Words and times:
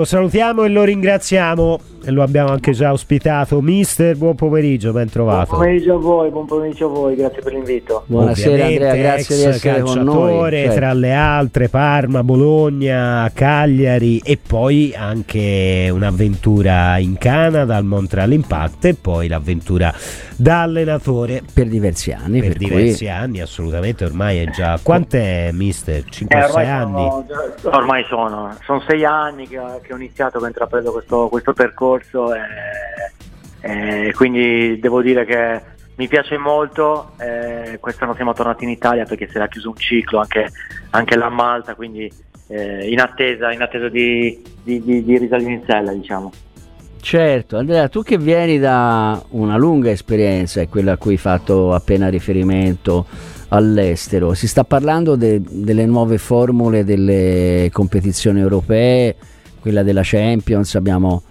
Lo 0.00 0.06
salutiamo 0.06 0.62
e 0.62 0.68
lo 0.68 0.84
ringraziamo 0.84 1.80
e 2.04 2.12
lo 2.12 2.22
abbiamo 2.22 2.50
anche 2.50 2.70
già 2.70 2.92
ospitato. 2.92 3.60
Mister, 3.60 4.16
buon 4.16 4.36
pomeriggio, 4.36 4.92
ben 4.92 5.10
trovato. 5.10 5.46
Buon 5.46 5.58
pomeriggio 5.58 5.94
a 5.94 5.98
voi, 5.98 6.30
buon 6.30 6.46
pomeriggio 6.46 6.86
a 6.86 6.88
voi, 6.88 7.16
grazie 7.16 7.42
per 7.42 7.52
l'invito. 7.52 8.04
Buonasera 8.06 8.64
Andrea, 8.64 8.94
grazie 8.94 9.36
di 9.36 9.42
essere 9.42 9.80
con 9.80 9.98
noi. 10.02 10.50
Certo. 10.52 10.74
Tra 10.76 10.92
le 10.92 11.12
altre 11.12 11.68
Parma, 11.68 12.22
Bologna, 12.22 13.28
Cagliari 13.34 14.20
e 14.24 14.38
poi 14.38 14.94
anche 14.96 15.90
un'avventura 15.92 16.98
in 16.98 17.18
Canada 17.18 17.74
al 17.74 17.84
Montreal 17.84 18.30
Impact 18.30 18.84
e 18.84 18.94
poi 18.94 19.26
l'avventura 19.26 19.92
da 20.36 20.62
allenatore. 20.62 21.42
Per 21.52 21.66
diversi 21.66 22.12
anni. 22.12 22.38
Per, 22.38 22.50
per 22.50 22.58
diversi 22.58 23.04
cui... 23.04 23.08
anni, 23.08 23.40
assolutamente, 23.40 24.04
ormai 24.04 24.38
è 24.38 24.48
già... 24.50 24.78
Quant'è 24.80 25.50
Mister? 25.52 26.04
5-6 26.04 26.60
eh, 26.60 26.64
anni? 26.64 27.08
Sono, 27.56 27.76
ormai 27.76 28.04
sono, 28.08 28.56
sono 28.64 28.80
6 28.86 29.04
anni 29.04 29.48
che, 29.48 29.58
che 29.88 29.94
ho 29.94 29.96
iniziato, 29.96 30.38
che 30.38 30.44
ho 30.44 30.48
intrapreso 30.48 30.92
questo, 30.92 31.28
questo 31.28 31.54
percorso 31.54 32.34
e, 32.34 32.40
e, 33.60 34.12
quindi 34.14 34.78
devo 34.78 35.00
dire 35.00 35.24
che 35.24 35.60
mi 35.96 36.06
piace 36.06 36.36
molto, 36.36 37.12
eh, 37.18 37.78
quest'anno 37.80 38.14
siamo 38.14 38.34
tornati 38.34 38.64
in 38.64 38.70
Italia 38.70 39.04
perché 39.04 39.26
si 39.28 39.36
era 39.36 39.48
chiuso 39.48 39.70
un 39.70 39.76
ciclo 39.76 40.20
anche, 40.20 40.50
anche 40.90 41.16
là 41.16 41.26
a 41.26 41.30
Malta, 41.30 41.74
quindi 41.74 42.12
eh, 42.48 42.88
in 42.88 43.00
attesa, 43.00 43.50
in 43.50 43.62
attesa 43.62 43.88
di, 43.88 44.40
di, 44.62 44.80
di, 44.82 45.02
di 45.02 45.18
risalire 45.18 45.52
in 45.52 45.62
sella 45.66 45.92
diciamo. 45.92 46.30
Certo, 47.00 47.56
Andrea, 47.56 47.88
tu 47.88 48.02
che 48.02 48.18
vieni 48.18 48.58
da 48.58 49.22
una 49.30 49.56
lunga 49.56 49.90
esperienza, 49.90 50.60
è 50.60 50.68
quella 50.68 50.92
a 50.92 50.96
cui 50.98 51.12
hai 51.12 51.18
fatto 51.18 51.72
appena 51.72 52.08
riferimento 52.08 53.06
all'estero, 53.48 54.34
si 54.34 54.46
sta 54.46 54.64
parlando 54.64 55.16
de, 55.16 55.40
delle 55.42 55.86
nuove 55.86 56.18
formule 56.18 56.84
delle 56.84 57.70
competizioni 57.72 58.40
europee, 58.40 59.16
quella 59.60 59.82
della 59.82 60.02
Champions, 60.04 60.74
abbiamo 60.74 61.22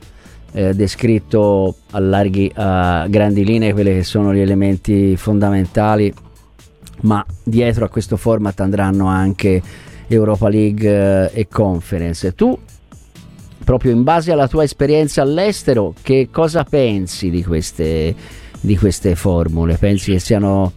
eh, 0.54 0.74
descritto 0.74 1.76
a, 1.92 2.00
larghi, 2.00 2.52
a 2.56 3.06
grandi 3.08 3.46
linee 3.46 3.74
quelli 3.74 3.94
che 3.94 4.04
sono 4.04 4.34
gli 4.34 4.40
elementi 4.40 5.16
fondamentali, 5.16 6.14
ma 7.02 7.24
dietro 7.44 7.86
a 7.86 7.90
questo 7.90 8.18
format 8.18 8.60
andranno 8.60 9.08
anche 9.08 9.62
Europa 10.08 10.50
League 10.50 11.30
eh, 11.32 11.42
e 11.42 11.48
Conference. 11.48 12.34
Tu, 12.34 12.58
proprio 13.64 13.92
in 13.92 14.04
base 14.04 14.32
alla 14.32 14.48
tua 14.48 14.64
esperienza 14.64 15.22
all'estero, 15.22 15.94
che 16.02 16.30
cosa 16.32 16.64
pensi 16.64 17.30
di 17.30 17.44
queste, 17.44 18.16
di 18.60 18.78
queste 18.78 19.16
formule? 19.16 19.76
Pensi 19.76 20.14
che 20.14 20.20
siano 20.20 20.72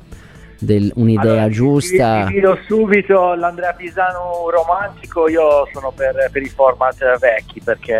del, 0.60 0.92
un'idea 0.94 1.32
allora, 1.32 1.48
giusta. 1.48 2.26
Ti 2.26 2.34
dico 2.34 2.58
subito 2.66 3.34
l'Andrea 3.34 3.72
Pisano 3.72 4.48
romantico, 4.50 5.28
io 5.28 5.66
sono 5.72 5.90
per, 5.90 6.28
per, 6.30 6.42
i 6.42 6.48
format 6.48 7.18
vecchi 7.18 7.60
perché 7.60 7.98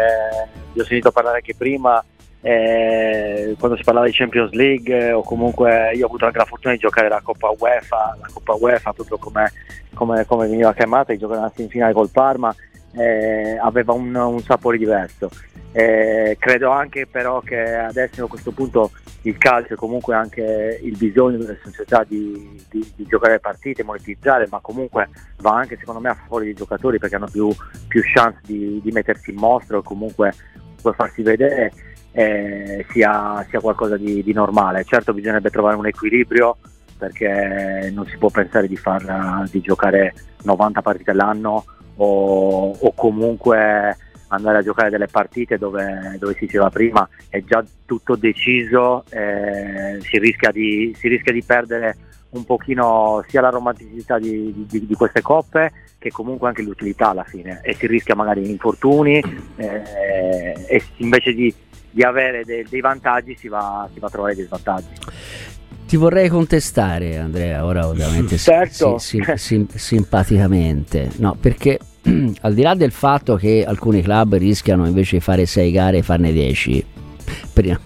vi 0.72 0.80
ho 0.80 0.84
sentito 0.84 1.10
parlare 1.10 1.36
anche 1.36 1.54
prima. 1.56 2.04
Eh, 2.42 3.54
quando 3.58 3.76
si 3.76 3.82
parlava 3.82 4.06
di 4.06 4.12
Champions 4.12 4.52
League 4.52 5.12
o 5.12 5.22
comunque 5.22 5.92
io 5.94 6.04
ho 6.04 6.06
avuto 6.06 6.24
anche 6.24 6.38
la 6.38 6.46
fortuna 6.46 6.72
di 6.72 6.80
giocare 6.80 7.08
la 7.08 7.20
Coppa 7.22 7.52
UEFA, 7.58 8.16
la 8.18 8.28
Coppa 8.32 8.54
UEFA 8.54 8.92
proprio 8.94 9.18
come, 9.18 9.52
come, 9.92 10.24
come 10.24 10.46
veniva 10.46 10.72
chiamata, 10.72 11.12
di 11.12 11.18
giocare 11.18 11.40
nella 11.40 11.52
semifinale 11.54 11.92
col 11.92 12.08
Parma, 12.10 12.54
eh, 12.92 13.58
aveva 13.58 13.92
un, 13.92 14.14
un 14.14 14.40
sapore 14.40 14.78
diverso. 14.78 15.30
Eh, 15.72 16.36
credo 16.40 16.70
anche 16.70 17.06
però 17.06 17.40
che 17.40 17.76
adesso 17.76 18.24
a 18.24 18.28
questo 18.28 18.50
punto 18.50 18.90
il 19.22 19.38
calcio 19.38 19.74
e 19.74 19.76
comunque 19.76 20.14
anche 20.14 20.80
il 20.82 20.96
bisogno 20.96 21.38
delle 21.38 21.58
società 21.62 22.04
di, 22.06 22.60
di, 22.68 22.92
di, 22.96 23.06
giocare 23.06 23.38
partite, 23.38 23.84
monetizzare, 23.84 24.48
ma 24.50 24.58
comunque 24.60 25.08
va 25.38 25.54
anche 25.54 25.76
secondo 25.76 26.00
me 26.00 26.08
a 26.08 26.14
favore 26.14 26.44
dei 26.44 26.54
giocatori 26.54 26.98
perché 26.98 27.16
hanno 27.16 27.28
più, 27.30 27.54
più 27.86 28.02
chance 28.02 28.40
di, 28.46 28.80
di, 28.82 28.90
mettersi 28.90 29.30
in 29.30 29.36
mostra 29.36 29.76
o 29.76 29.82
comunque 29.82 30.32
farsi 30.94 31.22
vedere 31.22 31.72
eh, 32.12 32.84
sia, 32.90 33.46
sia, 33.48 33.60
qualcosa 33.60 33.96
di, 33.96 34.32
normale. 34.32 34.84
Certo 34.84 35.12
bisognerebbe 35.12 35.50
trovare 35.50 35.76
un 35.76 35.86
equilibrio 35.86 36.56
perché 36.96 37.90
non 37.92 38.06
si 38.06 38.16
può 38.16 38.28
pensare 38.30 38.66
di, 38.66 38.76
far, 38.76 39.48
di 39.50 39.60
giocare 39.60 40.14
90 40.42 40.82
partite 40.82 41.10
all'anno 41.10 41.64
o, 42.02 42.70
o 42.70 42.92
comunque 42.94 43.96
andare 44.28 44.58
a 44.58 44.62
giocare 44.62 44.90
delle 44.90 45.06
partite 45.06 45.58
dove, 45.58 46.16
dove 46.18 46.34
si 46.34 46.46
diceva 46.46 46.70
prima 46.70 47.08
è 47.28 47.42
già 47.44 47.64
tutto 47.84 48.16
deciso, 48.16 49.04
eh, 49.10 49.98
si, 50.00 50.18
rischia 50.18 50.50
di, 50.50 50.94
si, 50.96 51.08
rischia 51.08 51.32
di, 51.32 51.42
perdere 51.42 51.96
un 52.30 52.44
pochino 52.44 53.24
sia 53.28 53.40
la 53.40 53.50
romanticità 53.50 54.18
di, 54.18 54.66
di, 54.68 54.86
di, 54.86 54.94
queste 54.94 55.20
coppe 55.20 55.72
che 55.98 56.10
comunque 56.10 56.48
anche 56.48 56.62
l'utilità 56.62 57.10
alla 57.10 57.24
fine 57.24 57.60
e 57.62 57.74
si 57.74 57.88
rischia 57.88 58.14
magari 58.14 58.48
infortuni 58.48 59.20
eh, 59.56 60.54
e 60.68 60.82
invece 60.98 61.34
di, 61.34 61.52
avere 62.02 62.44
de, 62.44 62.64
dei 62.68 62.80
vantaggi 62.80 63.36
si 63.36 63.48
va, 63.48 63.88
si 63.92 63.98
va 63.98 64.06
a 64.06 64.10
trovare 64.10 64.36
dei 64.36 64.44
svantaggi. 64.44 64.94
Ti 65.88 65.96
vorrei 65.96 66.28
contestare 66.28 67.18
Andrea, 67.18 67.64
ora 67.64 67.88
ovviamente 67.88 68.36
certo. 68.38 68.98
sim, 68.98 69.22
sim, 69.24 69.34
sim, 69.34 69.66
simpaticamente, 69.66 71.10
no, 71.16 71.34
perché 71.34 71.80
al 72.40 72.54
di 72.54 72.62
là 72.62 72.74
del 72.74 72.92
fatto 72.92 73.36
che 73.36 73.64
alcuni 73.66 74.02
club 74.02 74.36
rischiano 74.36 74.86
invece 74.86 75.16
di 75.16 75.22
fare 75.22 75.46
6 75.46 75.70
gare 75.70 75.98
e 75.98 76.02
farne 76.02 76.32
10 76.32 76.84
per, 77.52 77.80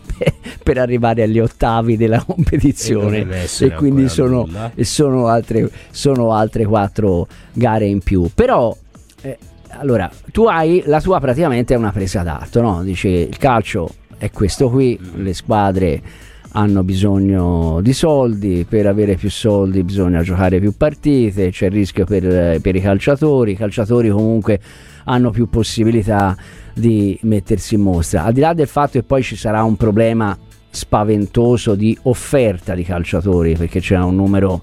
per, 0.62 0.78
arrivare 0.78 1.22
agli 1.22 1.38
ottavi 1.38 1.96
della 1.96 2.22
competizione. 2.22 3.26
E, 3.60 3.74
quindi 3.74 4.08
sono, 4.08 4.48
sono, 4.80 5.26
altre, 5.28 5.70
sono 5.90 6.32
altre 6.32 6.64
4 6.64 7.26
gare 7.52 7.86
in 7.86 8.00
più. 8.00 8.30
Però 8.34 8.76
eh, 9.22 9.38
allora 9.78 10.10
tu 10.30 10.44
hai 10.44 10.82
la 10.86 11.00
tua 11.00 11.20
praticamente 11.20 11.74
è 11.74 11.76
una 11.76 11.92
presa 11.92 12.22
d'atto 12.22 12.60
no? 12.60 12.82
dice 12.82 13.08
il 13.08 13.36
calcio 13.38 13.88
è 14.18 14.30
questo 14.30 14.70
qui 14.70 14.98
le 15.16 15.34
squadre 15.34 16.02
hanno 16.56 16.84
bisogno 16.84 17.80
di 17.80 17.92
soldi, 17.92 18.64
per 18.68 18.86
avere 18.86 19.16
più 19.16 19.28
soldi 19.30 19.82
bisogna 19.82 20.22
giocare 20.22 20.60
più 20.60 20.76
partite, 20.76 21.50
c'è 21.50 21.66
il 21.66 21.72
rischio 21.72 22.04
per, 22.04 22.60
per 22.60 22.76
i 22.76 22.80
calciatori, 22.80 23.52
i 23.52 23.56
calciatori 23.56 24.08
comunque 24.08 24.60
hanno 25.04 25.30
più 25.30 25.48
possibilità 25.48 26.36
di 26.72 27.18
mettersi 27.22 27.74
in 27.74 27.80
mostra. 27.80 28.24
Al 28.24 28.32
di 28.32 28.40
là 28.40 28.54
del 28.54 28.68
fatto 28.68 28.92
che 28.92 29.02
poi 29.02 29.22
ci 29.22 29.34
sarà 29.36 29.64
un 29.64 29.76
problema 29.76 30.36
spaventoso 30.70 31.74
di 31.74 31.96
offerta 32.02 32.74
di 32.74 32.84
calciatori, 32.84 33.56
perché 33.56 33.80
c'è 33.80 33.98
un 33.98 34.14
numero 34.14 34.62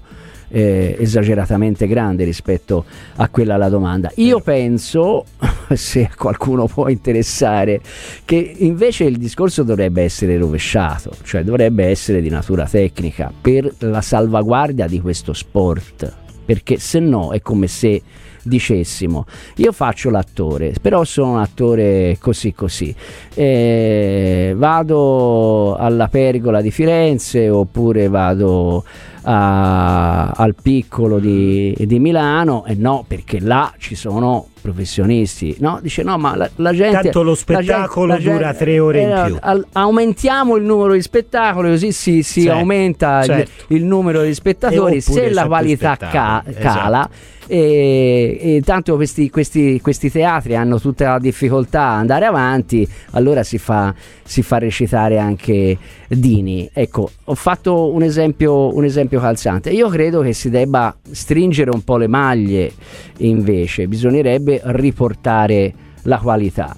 eh, 0.52 0.96
esageratamente 0.98 1.86
grande 1.86 2.24
rispetto 2.24 2.84
a 3.16 3.28
quella 3.28 3.54
alla 3.54 3.70
domanda. 3.70 4.10
Io 4.16 4.40
penso, 4.40 5.24
se 5.72 6.04
a 6.04 6.14
qualcuno 6.14 6.66
può 6.66 6.88
interessare, 6.88 7.80
che 8.24 8.54
invece 8.58 9.04
il 9.04 9.16
discorso 9.16 9.62
dovrebbe 9.62 10.02
essere 10.02 10.36
rovesciato, 10.36 11.12
cioè 11.22 11.42
dovrebbe 11.42 11.86
essere 11.86 12.20
di 12.20 12.28
natura 12.28 12.66
tecnica 12.66 13.32
per 13.40 13.72
la 13.78 14.02
salvaguardia 14.02 14.86
di 14.86 15.00
questo 15.00 15.32
sport, 15.32 16.12
perché 16.44 16.78
se 16.78 16.98
no 16.98 17.32
è 17.32 17.40
come 17.40 17.66
se 17.66 18.02
dicessimo. 18.42 19.26
Io 19.56 19.72
faccio 19.72 20.10
l'attore 20.10 20.74
però 20.80 21.04
sono 21.04 21.32
un 21.32 21.38
attore 21.38 22.16
così 22.20 22.52
così. 22.52 22.94
Eh, 23.34 24.54
vado 24.56 25.76
alla 25.76 26.08
pergola 26.08 26.60
di 26.60 26.70
Firenze 26.70 27.48
oppure 27.48 28.08
vado 28.08 28.84
a, 29.22 30.30
al 30.30 30.54
piccolo 30.60 31.18
di, 31.18 31.74
di, 31.78 31.98
Milano? 31.98 32.64
E 32.66 32.74
no 32.74 33.04
perché 33.06 33.40
là 33.40 33.72
ci 33.78 33.94
sono 33.94 34.48
professionisti 34.62 35.56
no 35.58 35.78
dice 35.82 36.02
no 36.02 36.16
ma 36.16 36.36
la, 36.36 36.48
la 36.56 36.72
gente 36.72 37.02
tanto 37.02 37.22
lo 37.22 37.34
spettacolo 37.34 38.16
gente, 38.16 38.30
dura 38.30 38.54
tre 38.54 38.78
ore 38.78 39.00
eh, 39.00 39.02
in 39.02 39.22
più 39.26 39.36
al, 39.40 39.66
aumentiamo 39.72 40.56
il 40.56 40.64
numero 40.64 40.92
di 40.94 41.02
spettacoli 41.02 41.68
così 41.68 41.92
si, 41.92 42.22
si 42.22 42.42
certo, 42.42 42.58
aumenta 42.58 43.22
certo. 43.24 43.50
Il, 43.68 43.76
il, 43.78 43.84
numero 43.84 44.22
di 44.22 44.32
spettatori 44.32 45.00
se 45.00 45.30
la 45.30 45.46
qualità 45.46 45.96
ca, 45.96 46.42
cala 46.58 47.08
esatto 47.10 47.32
e, 47.46 48.38
e 48.40 48.62
tanto 48.64 48.94
questi, 48.96 49.28
questi, 49.28 49.80
questi, 49.80 50.10
teatri 50.10 50.56
hanno 50.56 50.80
tutta 50.80 51.10
la 51.12 51.18
difficoltà 51.18 51.90
ad 51.90 51.98
andare 51.98 52.24
avanti, 52.24 52.88
allora 53.10 53.42
si 53.42 53.58
fa, 53.58 53.94
si 54.22 54.42
fa 54.42 54.58
recitare 54.58 55.18
anche 55.18 55.76
Dini. 56.08 56.68
Ecco, 56.72 57.10
ho 57.24 57.34
fatto 57.34 57.92
un 57.92 58.02
esempio, 58.02 58.74
un 58.74 58.84
esempio 58.84 59.20
calzante. 59.20 59.70
Io 59.70 59.88
credo 59.88 60.20
che 60.20 60.32
si 60.32 60.50
debba 60.50 60.94
stringere 61.10 61.70
un 61.70 61.82
po' 61.82 61.96
le 61.96 62.06
maglie 62.06 62.72
invece, 63.18 63.86
bisognerebbe 63.88 64.51
riportare 64.64 65.72
la 66.02 66.18
qualità. 66.18 66.76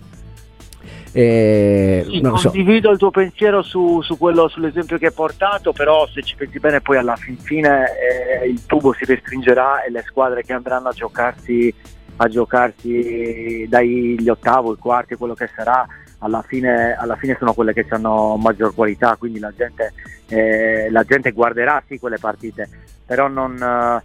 Eh, 1.16 2.04
sì, 2.08 2.20
condivido 2.20 2.88
so. 2.88 2.92
il 2.92 2.98
tuo 2.98 3.10
pensiero 3.12 3.62
su, 3.62 4.02
su 4.02 4.18
quello, 4.18 4.48
sull'esempio 4.48 4.98
che 4.98 5.06
hai 5.06 5.12
portato, 5.12 5.72
però 5.72 6.08
se 6.08 6.22
ci 6.22 6.34
pensi 6.34 6.58
bene 6.58 6.80
poi 6.80 6.96
alla 6.96 7.14
fin 7.14 7.36
fine 7.38 7.84
eh, 8.42 8.48
il 8.48 8.66
tubo 8.66 8.92
si 8.92 9.04
restringerà 9.04 9.84
e 9.84 9.92
le 9.92 10.02
squadre 10.04 10.42
che 10.42 10.52
andranno 10.52 10.88
a 10.88 10.92
giocarsi, 10.92 11.72
a 12.16 12.26
giocarsi 12.26 13.64
dagli 13.68 14.28
ottavo, 14.28 14.72
i 14.72 14.76
quarti, 14.76 15.14
quello 15.14 15.34
che 15.34 15.48
sarà, 15.54 15.86
alla 16.18 16.42
fine, 16.42 16.96
alla 16.96 17.14
fine 17.14 17.36
sono 17.38 17.52
quelle 17.52 17.72
che 17.72 17.86
hanno 17.90 18.36
maggior 18.36 18.74
qualità, 18.74 19.14
quindi 19.16 19.38
la 19.38 19.52
gente, 19.56 19.92
eh, 20.26 20.90
la 20.90 21.04
gente 21.04 21.30
guarderà 21.30 21.80
sì 21.86 22.00
quelle 22.00 22.18
partite, 22.18 22.68
però 23.06 23.28
non, 23.28 24.00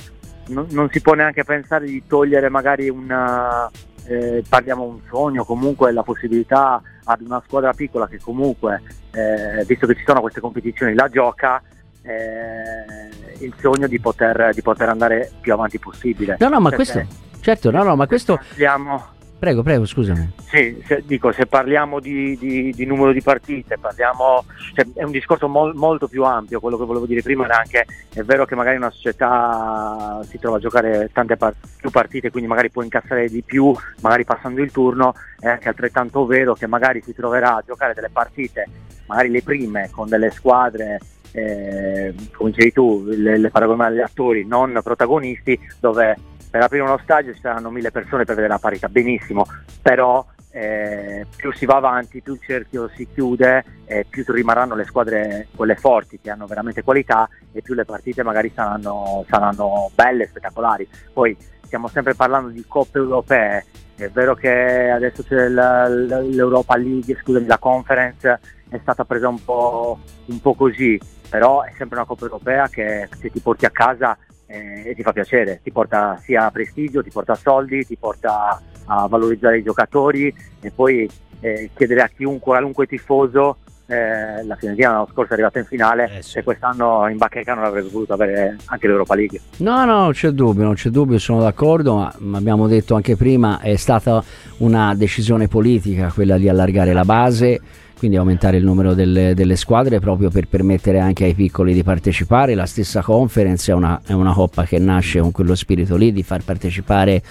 non, 0.50 0.68
non, 0.72 0.90
si 0.92 1.02
può 1.02 1.14
neanche 1.14 1.44
pensare 1.44 1.86
di 1.86 2.04
togliere 2.06 2.50
magari 2.50 2.90
una 2.90 3.70
eh, 4.10 4.44
parliamo 4.48 4.84
un 4.84 5.00
sogno, 5.08 5.46
comunque 5.46 5.92
la 5.92 6.02
possibilità 6.02 6.82
ad 7.04 7.22
una 7.22 7.42
squadra 7.46 7.74
piccola 7.74 8.08
che 8.08 8.20
comunque, 8.20 8.82
eh, 9.12 9.64
visto 9.66 9.86
che 9.86 9.96
ci 9.96 10.04
sono 10.04 10.22
queste 10.22 10.40
competizioni, 10.40 10.96
la 10.96 11.08
gioca, 11.10 11.62
eh, 12.02 13.44
il 13.46 13.54
sogno 13.60 13.88
di 13.88 14.00
poter, 14.00 14.52
di 14.54 14.62
poter, 14.62 14.90
andare 14.90 15.32
più 15.40 15.54
avanti 15.54 15.78
possibile. 15.78 16.38
No, 16.40 16.50
no, 16.50 16.60
ma 16.60 16.72
questo, 16.72 17.06
certo, 17.40 17.70
no, 17.70 17.84
no, 17.84 17.96
ma 17.96 18.08
questo... 18.08 18.36
Parliamo, 18.36 19.18
Prego, 19.40 19.64
prego, 19.64 19.86
scusami. 19.86 20.34
Sì, 20.50 20.84
se, 20.86 21.02
dico, 21.06 21.32
se 21.32 21.46
parliamo 21.46 22.02
di, 22.02 22.38
di, 22.38 22.74
di, 22.74 22.86
numero 22.86 23.14
di 23.14 23.22
partite, 23.22 23.78
parliamo, 23.78 24.44
cioè, 24.76 24.86
è 24.96 25.04
un 25.04 25.12
discorso 25.12 25.48
mol, 25.48 25.74
molto 25.76 26.10
più 26.10 26.26
ampio, 26.26 26.60
quello 26.60 26.78
che 26.78 26.84
volevo 26.84 27.06
dire 27.06 27.22
prima 27.22 27.46
era 27.46 27.60
anche, 27.60 27.86
è 28.14 28.22
vero 28.24 28.44
che 28.46 28.56
magari 28.56 28.76
una 28.76 28.90
società 28.90 30.20
si 30.28 30.38
trova 30.40 30.58
a 30.58 30.60
giocare 30.60 31.10
tante 31.14 31.38
par- 31.38 31.56
più 31.78 31.90
partite, 31.90 32.32
quindi 32.32 32.50
magari 32.50 32.70
può 32.70 32.84
incassare 32.84 33.30
di 33.30 33.42
più, 33.42 33.74
magari 34.02 34.26
passando 34.26 34.62
il 34.62 34.72
turno, 34.72 35.14
è 35.40 35.48
anche 35.48 35.70
altrettanto 35.70 36.26
vero 36.26 36.54
che 36.54 36.68
magari 36.68 37.02
si 37.02 37.16
troverà 37.16 37.56
a 37.56 37.64
giocare 37.66 37.94
delle 37.94 38.10
partite, 38.12 38.68
magari 39.06 39.30
le 39.30 39.42
prime, 39.42 39.90
con 39.90 40.10
delle 40.10 40.32
squadre 40.32 41.00
eh, 41.32 42.14
come 42.34 42.50
dicevi 42.50 42.72
tu, 42.74 43.04
le, 43.06 43.38
le 43.38 43.50
paragoni 43.50 43.82
agli 43.84 44.00
attori 44.00 44.46
non 44.46 44.80
protagonisti, 44.84 45.58
dove 45.80 46.18
per 46.50 46.62
aprire 46.64 46.84
uno 46.84 47.00
stadio 47.04 47.34
ci 47.34 47.40
saranno 47.40 47.70
mille 47.70 47.92
persone 47.92 48.26
per 48.26 48.36
vedere 48.36 48.54
la 48.54 48.60
parità, 48.60 48.90
benissimo, 48.90 49.46
però 49.82 50.26
eh, 50.52 51.28
più 51.36 51.54
si 51.54 51.66
va 51.66 51.76
avanti, 51.76 52.22
più 52.22 52.34
il 52.34 52.42
cerchio 52.42 52.90
si 52.96 53.08
chiude, 53.14 53.64
eh, 53.86 54.06
più 54.10 54.24
rimarranno 54.28 54.76
le 54.76 54.86
squadre 54.86 55.48
quelle 55.56 55.76
forti 55.76 56.20
che 56.22 56.32
hanno 56.32 56.48
veramente 56.48 56.84
qualità 56.84 57.30
e 57.52 57.62
più 57.62 57.76
le 57.76 57.86
partite 57.86 58.24
magari 58.24 58.52
saranno, 58.54 59.24
saranno 59.30 59.92
belle, 59.94 60.28
spettacolari. 60.28 60.88
Poi 61.14 61.38
stiamo 61.62 61.88
sempre 61.88 62.16
parlando 62.16 62.50
di 62.50 62.66
coppe 62.68 62.98
europee, 62.98 63.66
è 63.96 64.10
vero 64.10 64.34
che 64.34 64.90
adesso 64.90 65.24
c'è 65.24 65.50
l'Europa 65.50 66.76
League, 66.78 67.16
scusami, 67.22 67.46
la 67.46 67.58
conference 67.60 68.40
è 68.70 68.80
stata 68.82 69.06
presa 69.06 69.28
un 69.28 69.44
po', 69.44 70.00
un 70.26 70.42
po' 70.42 70.54
così, 70.56 71.00
però 71.30 71.62
è 71.62 71.72
sempre 71.78 71.98
una 71.98 72.06
coppa 72.08 72.26
europea 72.26 72.68
che 72.70 73.08
se 73.20 73.30
ti 73.30 73.40
porti 73.40 73.66
a 73.66 73.70
casa 73.70 74.18
eh, 74.50 74.90
e 74.90 74.96
ti 74.96 75.04
fa 75.04 75.14
piacere, 75.14 75.60
ti 75.64 75.72
porta 75.72 76.20
sia 76.22 76.50
prestigio, 76.50 77.04
ti 77.04 77.12
porta 77.12 77.36
soldi, 77.36 77.86
ti 77.86 77.96
porta 77.96 78.60
a 78.86 79.08
valorizzare 79.08 79.60
i 79.60 79.64
giocatori 79.64 80.34
e 80.60 80.72
poi 80.72 81.08
eh, 81.40 81.70
chiedere 81.76 82.02
a 82.02 82.08
chiunque, 82.08 82.52
qualunque 82.52 82.88
tifoso 82.88 83.58
eh, 83.86 84.44
la 84.44 84.56
Fiorentina 84.56 84.92
l'anno 84.92 85.08
scorso 85.12 85.32
è 85.32 85.34
arrivata 85.34 85.58
in 85.58 85.66
finale 85.66 86.18
eh 86.18 86.22
sì. 86.22 86.38
e 86.38 86.44
quest'anno 86.44 87.08
in 87.10 87.18
bacheca 87.18 87.54
avrebbe 87.54 87.90
voluto 87.90 88.14
avere 88.14 88.58
anche 88.66 88.88
l'Europa 88.88 89.16
League. 89.16 89.40
No, 89.58 89.84
no, 89.86 90.04
non 90.04 90.12
c'è 90.12 90.30
dubbio, 90.30 90.64
non 90.64 90.76
c'è 90.76 90.90
dubbio, 90.90 91.18
sono 91.18 91.42
d'accordo, 91.42 92.12
ma 92.18 92.38
abbiamo 92.38 92.68
detto 92.68 92.94
anche 92.94 93.16
prima, 93.16 93.60
è 93.60 93.76
stata 93.78 94.24
una 94.58 94.94
decisione 94.94 95.48
politica 95.48 96.12
quella 96.14 96.38
di 96.38 96.48
allargare 96.48 96.94
la 96.94 97.04
base 97.04 97.60
quindi 98.00 98.16
aumentare 98.16 98.58
il 98.58 98.64
numero 98.64 98.94
delle, 98.94 99.34
delle, 99.36 99.58
squadre 99.58 100.00
proprio 100.00 100.30
per 100.30 100.48
permettere 100.48 101.00
anche 101.00 101.26
ai 101.26 101.34
piccoli 101.34 101.74
di 101.74 101.84
partecipare. 101.84 102.56
La 102.56 102.66
stessa 102.66 103.02
conference 103.02 103.70
è 103.72 103.76
una, 103.76 104.02
è 104.06 104.14
una, 104.14 104.32
coppa 104.32 104.64
che 104.64 104.80
nasce 104.80 105.20
con 105.20 105.32
quello 105.32 105.54
spirito 105.54 105.98
lì 105.98 106.14
di 106.14 106.24
far 106.24 106.44
partecipare 106.44 107.22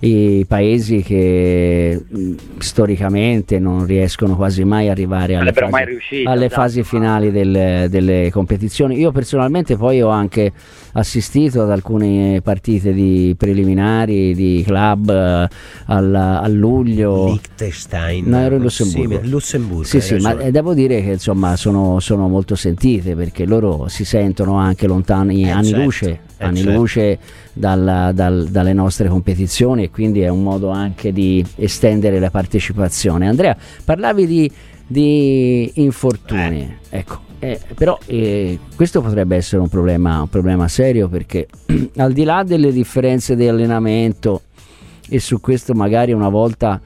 i 0.00 0.44
paesi 0.46 1.02
che 1.02 2.00
mh, 2.08 2.34
storicamente 2.58 3.58
non 3.58 3.84
riescono 3.84 4.36
quasi 4.36 4.62
mai 4.64 4.86
ad 4.86 4.92
arrivare 4.92 5.34
alle, 5.34 5.52
fasi, 5.52 5.84
riuscito, 5.84 6.30
alle 6.30 6.46
esatto. 6.46 6.60
fasi, 6.60 6.82
finali 6.84 7.32
delle, 7.32 7.88
delle 7.90 8.30
competizioni. 8.30 8.98
Io 8.98 9.10
personalmente 9.10 9.76
poi 9.76 10.02
ho 10.02 10.08
anche 10.08 10.52
assistito 10.92 11.62
ad 11.62 11.70
alcune 11.70 12.40
partite 12.42 12.92
di 12.92 13.34
preliminari 13.36 14.34
di 14.34 14.62
club 14.64 15.08
uh, 15.08 15.92
al, 15.92 16.14
a 16.14 16.46
luglio. 16.48 17.26
Liechtenstein. 17.26 18.28
No, 18.28 18.38
ero 18.38 18.54
in 18.54 18.62
Lussemburgo. 18.62 19.20
Sì, 19.20 19.28
Lussemburgo 19.28 19.84
sì, 19.84 20.00
sì 20.00 20.11
ma 20.20 20.34
devo 20.34 20.74
dire 20.74 21.02
che 21.02 21.12
insomma 21.12 21.56
sono, 21.56 22.00
sono, 22.00 22.28
molto 22.28 22.54
sentite 22.54 23.14
perché 23.14 23.44
loro 23.44 23.88
si 23.88 24.04
sentono 24.04 24.56
anche 24.56 24.86
lontani 24.86 25.44
eh, 25.44 25.50
anni 25.50 25.68
certo, 25.68 25.82
luce, 25.84 26.10
eh, 26.36 26.44
anni 26.44 26.58
certo. 26.58 26.78
luce 26.78 27.18
dal, 27.52 28.10
dal, 28.14 28.48
dalle 28.50 28.72
nostre 28.72 29.08
competizioni 29.08 29.84
e 29.84 29.90
quindi 29.90 30.20
è 30.20 30.28
un 30.28 30.42
modo 30.42 30.70
anche 30.70 31.12
di 31.12 31.44
estendere 31.56 32.18
la 32.18 32.30
partecipazione. 32.30 33.28
Andrea, 33.28 33.56
parlavi 33.84 34.26
di, 34.26 34.50
di 34.86 35.70
infortuni, 35.74 36.76
eh. 36.90 36.98
ecco, 36.98 37.20
eh, 37.38 37.58
però 37.74 37.98
eh, 38.06 38.58
questo 38.76 39.00
potrebbe 39.00 39.36
essere 39.36 39.60
un 39.60 39.68
problema, 39.68 40.20
un 40.20 40.28
problema 40.28 40.68
serio 40.68 41.08
perché 41.08 41.48
al 41.96 42.12
di 42.12 42.24
là 42.24 42.44
delle 42.44 42.72
differenze 42.72 43.34
di 43.34 43.48
allenamento 43.48 44.42
e 45.08 45.18
su 45.18 45.40
questo 45.40 45.74
magari 45.74 46.12
una 46.12 46.28
volta 46.28 46.80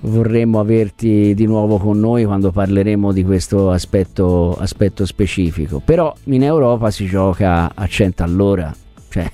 vorremmo 0.00 0.60
averti 0.60 1.34
di 1.34 1.46
nuovo 1.46 1.78
con 1.78 1.98
noi 1.98 2.24
quando 2.24 2.50
parleremo 2.52 3.12
di 3.12 3.24
questo 3.24 3.70
aspetto, 3.70 4.56
aspetto 4.56 5.06
specifico. 5.06 5.80
Però 5.84 6.14
in 6.24 6.42
Europa 6.42 6.90
si 6.90 7.06
gioca 7.06 7.72
a 7.74 7.86
100 7.86 8.22
all'ora 8.22 8.74
cioè 9.08 9.30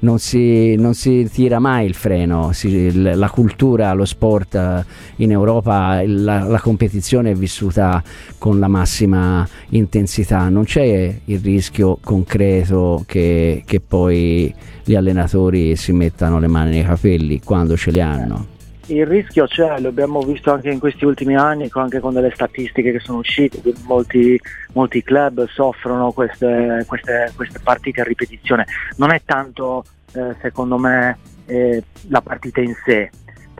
non 0.00 0.18
si, 0.18 0.76
non 0.76 0.94
si 0.94 1.28
tira 1.30 1.58
mai 1.58 1.86
il 1.86 1.94
freno, 1.94 2.52
si, 2.52 2.92
la 3.02 3.28
cultura, 3.28 3.92
lo 3.92 4.04
sport 4.04 4.54
eh, 4.54 4.84
in 5.16 5.30
Europa, 5.30 6.02
la, 6.06 6.44
la, 6.44 6.60
competizione 6.60 7.32
è 7.32 7.34
vissuta 7.34 8.02
con 8.38 8.58
la 8.58 8.68
massima 8.68 9.46
intensità, 9.70 10.48
non 10.48 10.64
c'è 10.64 11.20
il 11.24 11.40
rischio 11.40 11.98
concreto 12.02 13.02
che, 13.06 13.62
che 13.66 13.80
poi 13.80 14.54
gli 14.84 14.94
allenatori 14.94 15.76
si 15.76 15.92
mettano 15.92 16.38
le 16.38 16.46
mani 16.46 16.70
nei 16.70 16.84
capelli 16.84 17.40
quando 17.42 17.76
ce 17.76 17.90
li 17.90 18.00
hanno 18.00 18.58
il 18.92 19.06
rischio 19.06 19.46
c'è, 19.46 19.78
lo 19.80 19.88
abbiamo 19.88 20.20
visto 20.20 20.52
anche 20.52 20.70
in 20.70 20.78
questi 20.78 21.04
ultimi 21.04 21.36
anni, 21.36 21.68
anche 21.72 22.00
con 22.00 22.12
delle 22.12 22.32
statistiche 22.34 22.92
che 22.92 22.98
sono 22.98 23.18
uscite, 23.18 23.60
molti, 23.84 24.40
molti 24.72 25.02
club 25.02 25.46
soffrono 25.48 26.12
queste, 26.12 26.84
queste, 26.86 27.32
queste, 27.34 27.60
partite 27.60 28.00
a 28.00 28.04
ripetizione. 28.04 28.66
Non 28.96 29.12
è 29.12 29.22
tanto, 29.24 29.84
eh, 30.12 30.34
secondo 30.40 30.78
me, 30.78 31.18
eh, 31.46 31.82
la 32.08 32.20
partita 32.20 32.60
in 32.60 32.74
sé, 32.84 33.10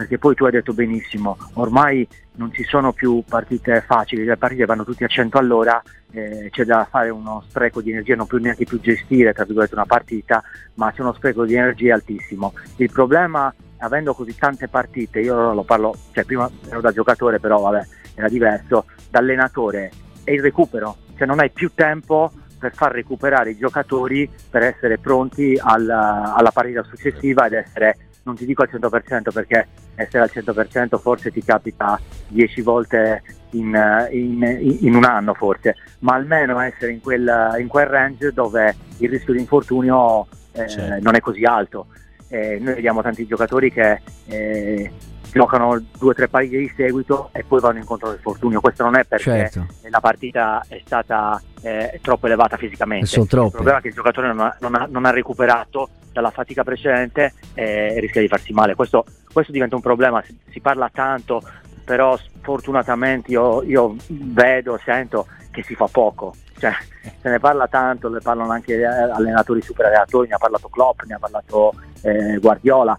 perché 0.00 0.16
poi 0.16 0.34
tu 0.34 0.46
hai 0.46 0.50
detto 0.50 0.72
benissimo, 0.72 1.36
ormai 1.54 2.08
non 2.36 2.50
ci 2.54 2.64
sono 2.64 2.90
più 2.94 3.22
partite 3.28 3.84
facili, 3.86 4.24
le 4.24 4.38
partite 4.38 4.64
vanno 4.64 4.82
tutti 4.82 5.04
a 5.04 5.08
100 5.08 5.36
all'ora, 5.36 5.82
eh, 6.12 6.48
c'è 6.50 6.64
da 6.64 6.86
fare 6.88 7.10
uno 7.10 7.44
spreco 7.46 7.82
di 7.82 7.90
energia, 7.90 8.16
non 8.16 8.26
più 8.26 8.38
neanche 8.38 8.64
più 8.64 8.80
gestire 8.80 9.34
una 9.36 9.84
partita, 9.84 10.42
ma 10.76 10.90
c'è 10.90 11.02
uno 11.02 11.12
spreco 11.12 11.44
di 11.44 11.54
energia 11.54 11.92
altissimo. 11.92 12.54
Il 12.76 12.90
problema 12.90 13.54
avendo 13.80 14.14
così 14.14 14.34
tante 14.34 14.68
partite, 14.68 15.20
io 15.20 15.52
lo 15.52 15.64
parlo, 15.64 15.94
cioè 16.12 16.24
prima 16.24 16.50
ero 16.70 16.80
da 16.80 16.92
giocatore 16.92 17.38
però 17.38 17.60
vabbè 17.60 17.86
era 18.14 18.28
diverso, 18.28 18.86
da 19.10 19.18
allenatore 19.18 19.90
è 20.24 20.30
il 20.30 20.40
recupero, 20.40 20.96
cioè 21.18 21.26
non 21.26 21.40
hai 21.40 21.50
più 21.50 21.72
tempo 21.74 22.32
per 22.58 22.72
far 22.74 22.92
recuperare 22.92 23.50
i 23.50 23.58
giocatori 23.58 24.26
per 24.48 24.62
essere 24.62 24.96
pronti 24.96 25.60
alla, 25.62 26.34
alla 26.34 26.52
partita 26.52 26.82
successiva 26.84 27.44
ed 27.44 27.52
essere, 27.52 27.96
non 28.22 28.34
ti 28.34 28.46
dico 28.46 28.62
al 28.62 28.70
100% 28.72 29.30
perché 29.30 29.66
essere 30.00 30.22
al 30.22 30.30
100% 30.32 30.98
forse 30.98 31.30
ti 31.30 31.42
capita 31.42 32.00
10 32.28 32.62
volte 32.62 33.22
in, 33.50 34.08
in, 34.12 34.78
in, 34.80 34.94
un 34.94 35.04
anno 35.04 35.34
forse, 35.34 35.76
ma 36.00 36.14
almeno 36.14 36.58
essere 36.60 36.92
in 36.92 37.00
quel, 37.00 37.56
in 37.58 37.68
quel 37.68 37.86
range 37.86 38.32
dove 38.32 38.74
il 38.98 39.08
rischio 39.08 39.32
di 39.32 39.40
infortunio 39.40 40.26
eh, 40.52 40.68
certo. 40.68 41.02
non 41.02 41.14
è 41.14 41.20
così 41.20 41.44
alto 41.44 41.86
eh, 42.30 42.58
noi 42.60 42.74
vediamo 42.74 43.02
tanti 43.02 43.26
giocatori 43.26 43.72
che 43.72 44.00
eh, 44.26 44.90
giocano 45.32 45.82
due 45.98 46.10
o 46.10 46.14
tre 46.14 46.28
partite 46.28 46.58
di 46.58 46.72
seguito 46.76 47.30
e 47.32 47.44
poi 47.44 47.60
vanno 47.60 47.78
incontro 47.78 48.08
all'infortunio. 48.08 48.60
Questo 48.60 48.84
non 48.84 48.96
è 48.96 49.04
perché 49.04 49.50
certo. 49.50 49.66
la 49.88 50.00
partita 50.00 50.64
è 50.68 50.80
stata 50.84 51.40
eh, 51.60 51.98
troppo 52.00 52.26
elevata 52.26 52.56
fisicamente. 52.56 53.18
Il 53.18 53.26
problema 53.26 53.78
è 53.78 53.80
che 53.80 53.88
il 53.88 53.94
giocatore 53.94 54.28
non 54.28 54.40
ha, 54.40 54.56
non 54.60 54.74
ha, 54.76 54.86
non 54.88 55.04
ha 55.04 55.10
recuperato 55.10 55.88
dalla 56.12 56.30
fatica 56.30 56.64
precedente 56.64 57.32
e 57.54 57.98
rischia 58.00 58.20
di 58.20 58.28
farsi 58.28 58.52
male. 58.52 58.74
Questo, 58.74 59.04
questo 59.32 59.52
diventa 59.52 59.76
un 59.76 59.82
problema, 59.82 60.22
si, 60.22 60.36
si, 60.50 60.60
parla 60.60 60.90
tanto, 60.92 61.42
però 61.84 62.18
fortunatamente 62.40 63.30
io, 63.30 63.62
io 63.62 63.96
vedo, 64.08 64.78
sento 64.84 65.26
che 65.50 65.62
si 65.62 65.74
fa 65.74 65.86
poco 65.86 66.34
cioè, 66.60 66.74
se 67.22 67.30
ne 67.30 67.38
parla 67.38 67.66
tanto, 67.68 68.10
ne 68.10 68.20
parlano 68.22 68.52
anche 68.52 68.74
eh, 68.74 68.84
allenatori, 68.84 69.62
super 69.62 69.86
allenatori, 69.86 70.28
ne 70.28 70.34
ha 70.34 70.38
parlato 70.38 70.68
Klopp, 70.68 71.00
ne 71.06 71.14
ha 71.14 71.18
parlato 71.18 71.72
eh, 72.02 72.36
Guardiola, 72.38 72.96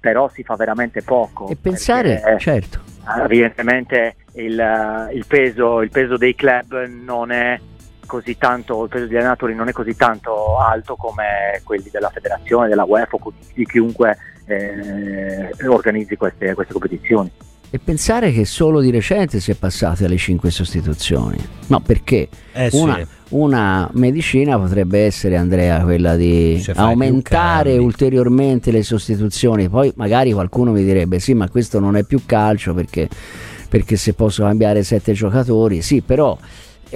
però 0.00 0.28
si 0.28 0.42
fa 0.42 0.56
veramente 0.56 1.02
poco. 1.02 1.48
E 1.48 1.54
pensare, 1.54 2.20
perché, 2.20 2.40
certo. 2.40 2.80
Evidentemente 3.22 4.16
il, 4.32 5.10
il, 5.12 5.24
peso, 5.26 5.82
il 5.82 5.90
peso 5.90 6.16
dei 6.16 6.34
club 6.34 6.84
non 6.86 7.30
è 7.30 7.58
così 8.06 8.36
tanto, 8.38 8.84
il 8.84 8.88
peso 8.88 9.06
degli 9.06 9.16
allenatori 9.16 9.54
non 9.54 9.68
è 9.68 9.72
così 9.72 9.94
tanto 9.96 10.58
alto 10.58 10.96
come 10.96 11.60
quelli 11.64 11.88
della 11.90 12.10
federazione, 12.10 12.68
della 12.68 12.84
UEFA 12.84 13.16
o 13.20 13.32
di 13.52 13.66
chiunque 13.66 14.16
eh, 14.46 15.50
organizzi 15.66 16.16
queste, 16.16 16.54
queste 16.54 16.72
competizioni. 16.72 17.30
e 17.70 17.78
pensare 17.78 18.32
che 18.32 18.44
solo 18.44 18.80
di 18.80 18.90
recente 18.90 19.40
si 19.40 19.50
è 19.50 19.54
passati 19.54 20.04
alle 20.04 20.16
5 20.16 20.50
sostituzioni. 20.50 21.36
No, 21.66 21.80
perché 21.80 22.28
eh 22.52 22.70
una, 22.72 22.96
sì. 22.96 23.06
una, 23.30 23.90
medicina 23.94 24.56
potrebbe 24.58 25.04
essere, 25.04 25.36
Andrea, 25.36 25.82
quella 25.82 26.16
di 26.16 26.60
cioè, 26.62 26.76
aumentare 26.76 27.76
ulteriormente 27.76 28.70
le 28.70 28.82
sostituzioni. 28.82 29.68
Poi 29.68 29.92
magari 29.96 30.32
qualcuno 30.32 30.70
mi 30.70 30.84
direbbe: 30.84 31.18
sì, 31.18 31.34
ma 31.34 31.48
questo 31.48 31.80
non 31.80 31.96
è 31.96 32.04
più 32.04 32.22
calcio 32.24 32.72
perché, 32.72 33.08
perché 33.68 33.96
se 33.96 34.14
posso 34.14 34.44
cambiare 34.44 34.84
sette 34.84 35.12
giocatori, 35.12 35.82
sì, 35.82 36.02
però 36.02 36.38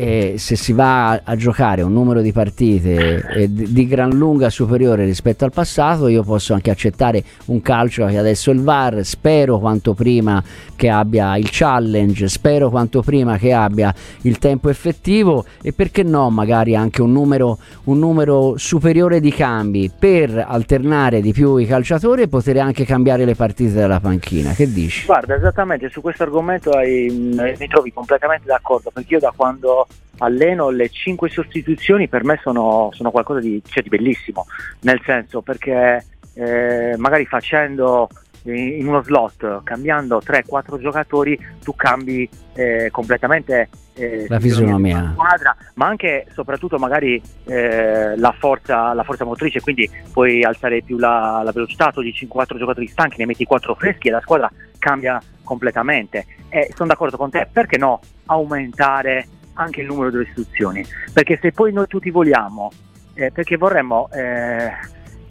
eh, 0.00 0.38
se 0.38 0.56
si 0.56 0.72
va 0.72 1.20
a, 1.22 1.36
giocare 1.36 1.82
un 1.82 1.92
numero 1.92 2.22
di 2.22 2.32
partite 2.32 3.22
eh, 3.34 3.52
di, 3.52 3.86
gran 3.86 4.08
lunga 4.08 4.48
superiore 4.48 5.04
rispetto 5.04 5.44
al 5.44 5.52
passato, 5.52 6.08
io 6.08 6.22
posso 6.22 6.54
anche 6.54 6.70
accettare 6.70 7.22
un 7.46 7.60
calcio 7.60 8.06
che 8.06 8.16
adesso 8.16 8.50
il 8.50 8.62
VAR, 8.62 9.04
spero 9.04 9.58
quanto 9.58 9.92
prima 9.92 10.42
che 10.74 10.88
abbia 10.88 11.36
il 11.36 11.48
challenge, 11.50 12.28
spero 12.28 12.70
quanto 12.70 13.02
prima 13.02 13.36
che 13.36 13.52
abbia 13.52 13.94
il 14.22 14.38
tempo 14.38 14.70
effettivo 14.70 15.44
e 15.60 15.74
perché 15.74 16.02
no 16.02 16.30
magari 16.30 16.74
anche 16.74 17.02
un 17.02 17.12
numero, 17.12 17.58
un 17.84 17.98
numero 17.98 18.54
superiore 18.56 19.20
di 19.20 19.30
cambi 19.30 19.90
per 19.96 20.46
alternare 20.48 21.20
di 21.20 21.34
più 21.34 21.58
i 21.58 21.66
calciatori 21.66 22.22
e 22.22 22.28
poter 22.28 22.56
anche 22.56 22.86
cambiare 22.86 23.26
le 23.26 23.34
partite 23.34 23.74
dalla 23.74 24.00
panchina. 24.00 24.52
Che 24.52 24.72
dici? 24.72 25.04
Guarda, 25.04 25.34
esattamente 25.34 25.90
su 25.90 26.00
questo 26.00 26.22
argomento 26.22 26.70
hai, 26.70 27.10
mi 27.10 27.68
trovi 27.68 27.92
completamente 27.92 28.46
d'accordo 28.46 28.90
perché 28.90 29.14
io 29.14 29.20
da 29.20 29.32
quando 29.36 29.86
alleno 30.20 30.70
le 30.70 30.88
cinque 30.88 31.28
sostituzioni 31.28 32.08
per 32.08 32.24
me 32.24 32.38
sono, 32.42 32.90
sono 32.92 33.10
qualcosa 33.10 33.40
di, 33.40 33.62
cioè, 33.66 33.82
di, 33.82 33.88
bellissimo, 33.88 34.46
nel 34.80 35.00
senso 35.04 35.42
perché 35.42 36.04
eh, 36.34 36.94
magari 36.96 37.26
facendo 37.26 38.08
in 38.44 38.86
uno 38.86 39.02
slot, 39.02 39.62
cambiando 39.62 40.22
3-4 40.24 40.80
giocatori, 40.80 41.38
tu 41.62 41.74
cambi 41.74 42.28
eh, 42.54 42.88
completamente 42.90 43.68
eh, 43.94 44.24
la 44.28 44.40
fisionomia 44.40 45.10
squadra, 45.12 45.54
ma 45.74 45.86
anche 45.86 46.26
soprattutto 46.32 46.78
magari 46.78 47.20
eh, 47.44 48.16
la, 48.16 48.34
forza, 48.38 48.94
la, 48.94 49.02
forza, 49.02 49.24
motrice, 49.24 49.60
quindi 49.60 49.88
puoi 50.10 50.42
alzare 50.42 50.82
più 50.82 50.96
la, 50.96 51.42
la 51.44 51.52
velocità, 51.52 51.92
togli 51.92 52.14
5-4 52.14 52.56
giocatori 52.56 52.86
stanchi, 52.86 53.16
ne 53.18 53.26
metti 53.26 53.44
4 53.44 53.74
freschi 53.74 54.08
e 54.08 54.12
la 54.12 54.20
squadra 54.20 54.50
cambia 54.78 55.20
completamente. 55.42 56.24
E 56.48 56.72
sono 56.74 56.88
d'accordo 56.88 57.16
con 57.16 57.30
te, 57.30 57.46
perché 57.50 57.76
no 57.76 58.00
aumentare 58.26 59.26
anche 59.62 59.80
il 59.80 59.86
numero 59.86 60.10
delle 60.10 60.24
istituzioni, 60.24 60.84
perché 61.12 61.38
se 61.40 61.52
poi 61.52 61.72
noi 61.72 61.86
tutti 61.86 62.10
vogliamo, 62.10 62.70
eh, 63.14 63.30
perché 63.30 63.56
vorremmo 63.56 64.08
eh, 64.12 64.70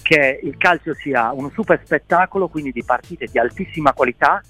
che 0.02 0.40
il 0.44 0.56
calcio 0.58 0.94
sia 0.94 1.32
un 1.32 1.52
super 1.52 1.82
spettacolo, 1.84 2.48
quindi 2.48 2.72
di 2.72 2.84
partite 2.84 3.28
di 3.32 3.40
altissima 3.40 3.94
qualità, 3.94 4.42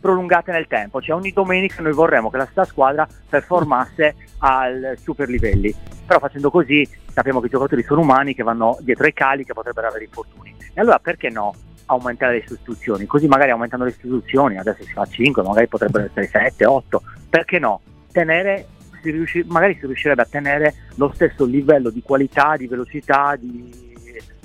prolungate 0.00 0.50
nel 0.50 0.66
tempo, 0.66 1.02
cioè 1.02 1.16
ogni 1.16 1.32
domenica 1.32 1.82
noi 1.82 1.92
vorremmo 1.92 2.30
che 2.30 2.38
la 2.38 2.46
stessa 2.46 2.64
squadra 2.64 3.06
performasse 3.28 4.14
al 4.38 4.96
super 4.98 5.28
livelli, 5.28 5.74
però 6.06 6.18
facendo 6.18 6.50
così 6.50 6.88
sappiamo 7.12 7.40
che 7.40 7.46
i 7.46 7.50
giocatori 7.50 7.82
sono 7.82 8.00
umani 8.00 8.34
che 8.34 8.42
vanno 8.42 8.78
dietro 8.80 9.04
ai 9.04 9.12
cali 9.12 9.44
che 9.44 9.52
potrebbero 9.52 9.88
avere 9.88 10.04
infortuni. 10.04 10.54
E 10.72 10.80
allora 10.80 10.98
perché 10.98 11.28
no 11.28 11.54
aumentare 11.86 12.32
le 12.32 12.38
istituzioni? 12.38 13.04
Così 13.04 13.26
magari 13.26 13.50
aumentando 13.50 13.84
le 13.84 13.90
istituzioni, 13.90 14.56
adesso 14.56 14.82
si 14.84 14.92
fa 14.92 15.04
5, 15.04 15.42
magari 15.42 15.68
potrebbero 15.68 16.06
essere 16.06 16.28
7, 16.28 16.64
8, 16.64 17.02
perché 17.28 17.58
no? 17.58 17.82
Tenere 18.10 18.66
si 19.02 19.10
riusci- 19.10 19.44
magari 19.48 19.76
si 19.78 19.86
riuscirebbe 19.86 20.22
a 20.22 20.28
tenere 20.28 20.74
lo 20.96 21.10
stesso 21.14 21.44
livello 21.44 21.90
di 21.90 22.02
qualità, 22.02 22.56
di 22.56 22.66
velocità, 22.66 23.36
di 23.36 23.88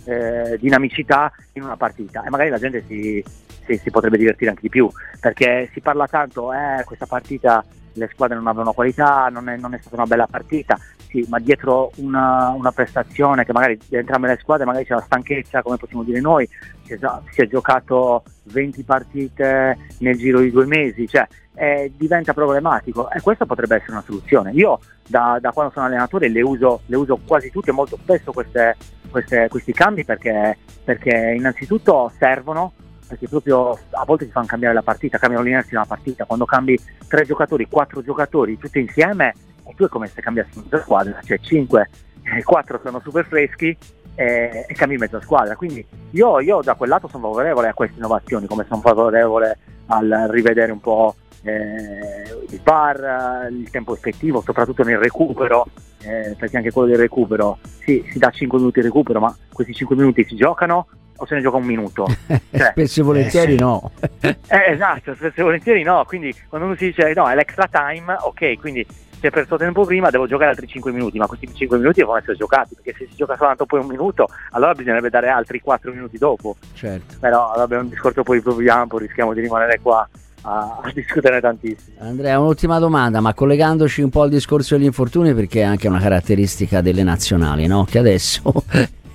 eh, 0.06 0.58
dinamicità 0.60 1.32
in 1.54 1.64
una 1.64 1.78
partita. 1.78 2.24
E 2.24 2.30
magari 2.30 2.50
la 2.50 2.60
gente 2.60 2.84
si, 2.88 3.24
si, 3.66 3.78
si, 3.78 3.92
potrebbe 3.92 4.18
divertire 4.18 4.50
anche 4.50 4.62
di 4.64 4.70
più 4.70 4.90
perché 5.20 5.70
si 5.74 5.82
parla 5.82 6.08
tanto, 6.08 6.54
eh, 6.54 6.84
questa 6.86 7.06
partita 7.06 7.64
le 7.96 8.10
squadre 8.12 8.36
non 8.36 8.48
avevano 8.48 8.74
qualità, 8.74 9.28
non 9.30 9.50
è, 9.50 9.58
non 9.58 9.74
è 9.74 9.80
stata 9.80 9.96
una 9.96 10.06
bella 10.06 10.28
partita, 10.28 10.78
sì, 11.10 11.26
ma 11.30 11.40
dietro 11.40 11.92
una, 11.98 12.50
una, 12.50 12.72
prestazione 12.72 13.46
che 13.46 13.54
magari 13.54 13.80
di 13.88 13.96
entrambe 13.96 14.28
le 14.28 14.38
squadre 14.40 14.66
magari 14.66 14.86
c'è 14.86 14.94
la 14.94 15.02
stanchezza, 15.02 15.62
come 15.62 15.78
possiamo 15.78 16.04
dire 16.04 16.20
noi, 16.20 16.48
si 16.84 16.94
è, 16.94 17.48
giocato 17.48 18.24
20 18.44 18.84
partite 18.84 19.78
nel 20.00 20.18
giro 20.18 20.40
di 20.40 20.52
due 20.52 20.66
mesi, 20.66 21.08
cioè 21.08 21.28
eh, 21.56 21.92
diventa 21.96 22.34
problematico 22.34 23.10
e 23.10 23.22
questa 23.22 23.46
potrebbe 23.46 23.76
essere 23.78 23.94
una 23.94 24.04
soluzione. 24.06 24.52
Io 24.52 24.80
da, 25.08 25.38
da 25.40 25.52
quando 25.52 25.72
sono 25.72 25.86
allenatore 25.86 26.30
le 26.30 26.42
uso, 26.42 26.82
le 26.86 26.96
uso, 26.96 27.20
quasi 27.26 27.50
tutte 27.50 27.72
molto 27.72 27.98
spesso 28.02 28.32
queste, 28.32 28.76
queste, 29.10 29.48
questi 29.50 29.72
cambi 29.72 30.04
perché, 30.04 30.58
perché 30.84 31.34
innanzitutto 31.36 32.12
servono 32.18 32.74
perché 33.16 33.28
proprio 33.30 33.78
a 33.92 34.04
volte 34.06 34.26
ti 34.26 34.32
fanno 34.32 34.46
cambiare 34.46 34.74
la 34.74 34.82
partita, 34.82 35.18
cambiano 35.18 35.44
l'inerzia 35.44 35.72
di 35.72 35.76
una 35.78 35.86
partita, 35.86 36.26
quando 36.26 36.46
cambi 36.46 36.78
tre 37.08 37.26
giocatori, 37.26 37.68
quattro 37.68 38.04
giocatori 38.04 38.58
tutti 38.58 38.80
insieme 38.80 39.34
e 39.66 39.74
tu 39.74 39.86
è 39.86 39.88
come 39.88 40.08
se 40.08 40.22
cambiassi 40.22 40.60
mezza 40.60 40.82
squadra, 40.82 41.20
cioè 41.24 41.40
cinque, 41.40 41.90
eh, 42.24 42.44
quattro 42.44 42.80
sono 42.84 43.00
super 43.00 43.26
freschi 43.26 43.76
e, 44.16 44.66
e 44.68 44.74
cambi 44.74 44.98
mezza 44.98 45.22
squadra, 45.22 45.56
quindi 45.56 45.86
io, 46.12 46.40
io 46.42 46.62
da 46.62 46.76
quel 46.76 46.90
lato 46.90 47.08
sono 47.08 47.24
favorevole 47.28 47.70
a 47.70 47.74
queste 47.74 47.98
innovazioni, 47.98 48.48
come 48.48 48.66
sono 48.68 48.82
favorevole 48.82 49.58
al 49.88 50.28
rivedere 50.30 50.72
un 50.72 50.82
po' 50.82 51.16
eh, 51.44 52.24
il 52.50 52.60
VAR, 52.64 53.48
il 53.50 53.70
tempo 53.70 53.94
effettivo, 53.94 54.42
soprattutto 54.42 54.84
nel 54.84 54.98
recupero, 54.98 55.68
eh, 56.02 56.36
perché 56.38 56.58
anche 56.58 56.72
quello 56.72 56.90
del 56.90 56.98
recupero, 56.98 57.60
sì, 57.84 58.04
si 58.12 58.20
dà 58.20 58.30
5 58.30 58.58
minuti 58.58 58.80
di 58.82 58.88
recupero, 58.88 59.20
ma 59.20 59.36
questi 59.54 59.74
5 59.74 59.96
minuti 59.96 60.26
si 60.26 60.36
giocano 60.36 60.88
o 61.18 61.26
se 61.26 61.36
ne 61.36 61.42
gioca 61.42 61.58
un 61.58 61.66
minuto? 61.66 62.06
Cioè, 62.56 62.72
spesso 62.72 63.02
e 63.02 63.04
volentieri 63.04 63.56
eh, 63.56 63.60
no. 63.60 63.92
eh, 64.22 64.38
esatto, 64.68 65.14
spesso 65.16 65.42
e 65.42 65.44
volentieri 65.44 65.84
no, 65.84 66.04
quindi 66.08 66.34
quando 66.48 66.68
uno 66.68 66.76
si 66.76 66.86
dice 66.86 67.14
no, 67.14 67.30
è 67.30 67.36
l'extra 67.36 67.68
time, 67.70 68.16
ok, 68.20 68.58
quindi 68.60 68.86
se 69.26 69.30
per 69.30 69.32
perso 69.32 69.58
tempo 69.58 69.86
prima 69.86 70.10
devo 70.10 70.28
giocare 70.28 70.52
altri 70.52 70.68
5 70.68 70.92
minuti, 70.92 71.18
ma 71.18 71.26
questi 71.26 71.50
5 71.52 71.78
minuti 71.78 72.00
devono 72.00 72.18
essere 72.18 72.36
giocati, 72.36 72.76
perché 72.76 72.94
se 72.98 73.08
si 73.10 73.16
gioca 73.16 73.36
soltanto 73.36 73.66
poi 73.66 73.80
un 73.80 73.88
minuto, 73.88 74.28
allora 74.52 74.74
bisognerebbe 74.74 75.10
dare 75.10 75.30
altri 75.30 75.60
4 75.60 75.92
minuti 75.92 76.18
dopo. 76.18 76.56
Certo. 76.74 77.16
Però 77.20 77.54
vabbè, 77.56 77.76
è 77.76 77.80
un 77.80 77.90
discorso 77.90 78.24
poi 78.24 78.42
proprio 78.42 78.74
ampio, 78.74 78.98
rischiamo 79.00 79.34
di 79.34 79.42
rimanere 79.42 79.80
qua 79.82 80.08
a, 80.42 80.80
a, 80.82 80.92
discutere 80.94 81.42
tantissimo. 81.42 81.98
Andrea, 82.00 82.40
un'ultima 82.40 82.78
domanda, 82.80 83.20
ma 83.20 83.34
collegandoci 83.34 84.02
un 84.02 84.10
po' 84.10 84.22
al 84.22 84.30
discorso 84.30 84.76
degli 84.76 84.86
infortuni, 84.86 85.34
perché 85.34 85.62
è 85.62 85.64
anche 85.64 85.88
una 85.88 86.00
caratteristica 86.00 86.82
delle 86.82 87.04
nazionali, 87.04 87.68
no? 87.68 87.86
che 87.86 87.98
adesso, 87.98 88.54